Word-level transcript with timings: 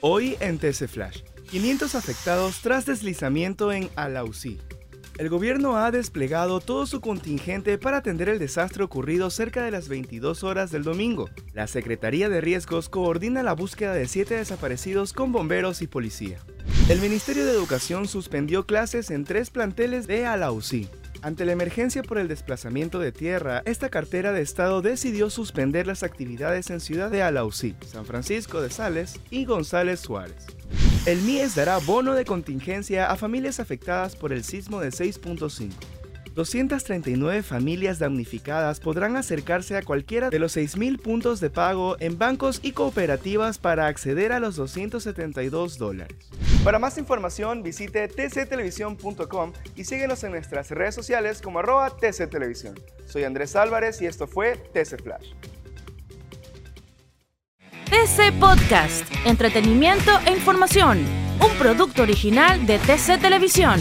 Hoy 0.00 0.36
en 0.38 0.58
TC 0.58 0.86
Flash, 0.86 1.22
500 1.50 1.96
afectados 1.96 2.60
tras 2.60 2.86
deslizamiento 2.86 3.72
en 3.72 3.90
Alausí. 3.96 4.60
El 5.18 5.28
gobierno 5.28 5.76
ha 5.76 5.90
desplegado 5.90 6.60
todo 6.60 6.86
su 6.86 7.00
contingente 7.00 7.78
para 7.78 7.96
atender 7.96 8.28
el 8.28 8.38
desastre 8.38 8.84
ocurrido 8.84 9.28
cerca 9.28 9.64
de 9.64 9.72
las 9.72 9.88
22 9.88 10.44
horas 10.44 10.70
del 10.70 10.84
domingo. 10.84 11.28
La 11.52 11.66
Secretaría 11.66 12.28
de 12.28 12.40
Riesgos 12.40 12.88
coordina 12.88 13.42
la 13.42 13.54
búsqueda 13.54 13.92
de 13.92 14.06
siete 14.06 14.36
desaparecidos 14.36 15.12
con 15.12 15.32
bomberos 15.32 15.82
y 15.82 15.88
policía. 15.88 16.38
El 16.88 17.00
Ministerio 17.00 17.44
de 17.44 17.50
Educación 17.50 18.06
suspendió 18.06 18.66
clases 18.66 19.10
en 19.10 19.24
tres 19.24 19.50
planteles 19.50 20.06
de 20.06 20.26
Alausí. 20.26 20.88
Ante 21.20 21.44
la 21.44 21.52
emergencia 21.52 22.02
por 22.04 22.18
el 22.18 22.28
desplazamiento 22.28 23.00
de 23.00 23.10
tierra, 23.10 23.62
esta 23.64 23.88
cartera 23.88 24.32
de 24.32 24.40
Estado 24.40 24.82
decidió 24.82 25.30
suspender 25.30 25.86
las 25.86 26.04
actividades 26.04 26.70
en 26.70 26.80
Ciudad 26.80 27.10
de 27.10 27.22
Alausí, 27.22 27.74
San 27.86 28.06
Francisco 28.06 28.60
de 28.60 28.70
Sales 28.70 29.18
y 29.28 29.44
González 29.44 29.98
Suárez. 29.98 30.46
El 31.06 31.20
MIES 31.22 31.56
dará 31.56 31.78
bono 31.78 32.14
de 32.14 32.24
contingencia 32.24 33.10
a 33.10 33.16
familias 33.16 33.58
afectadas 33.58 34.14
por 34.14 34.32
el 34.32 34.44
sismo 34.44 34.80
de 34.80 34.90
6.5. 34.90 35.72
239 36.36 37.42
familias 37.42 37.98
damnificadas 37.98 38.78
podrán 38.78 39.16
acercarse 39.16 39.76
a 39.76 39.82
cualquiera 39.82 40.30
de 40.30 40.38
los 40.38 40.56
6.000 40.56 41.00
puntos 41.00 41.40
de 41.40 41.50
pago 41.50 41.96
en 41.98 42.16
bancos 42.16 42.60
y 42.62 42.72
cooperativas 42.72 43.58
para 43.58 43.88
acceder 43.88 44.30
a 44.30 44.38
los 44.38 44.54
272 44.54 45.78
dólares. 45.78 46.16
Para 46.68 46.78
más 46.78 46.98
información 46.98 47.62
visite 47.62 48.08
tctelevisión.com 48.08 49.54
y 49.74 49.84
síguenos 49.84 50.22
en 50.22 50.32
nuestras 50.32 50.70
redes 50.70 50.94
sociales 50.94 51.40
como 51.40 51.60
arroba 51.60 51.88
tctelevisión. 51.88 52.78
Soy 53.06 53.24
Andrés 53.24 53.56
Álvarez 53.56 54.02
y 54.02 54.06
esto 54.06 54.26
fue 54.26 54.56
TC 54.74 55.02
Flash. 55.02 55.32
TC 57.86 58.38
Podcast, 58.38 59.06
entretenimiento 59.24 60.10
e 60.26 60.32
información, 60.32 60.98
un 61.40 61.58
producto 61.58 62.02
original 62.02 62.66
de 62.66 62.78
TC 62.78 63.18
Televisión. 63.18 63.80